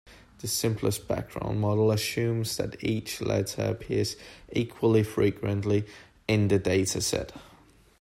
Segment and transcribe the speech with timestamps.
[0.39, 4.15] The simplest background model assumes that each letter appears
[4.51, 5.85] equally frequently
[6.27, 7.29] in the dataset.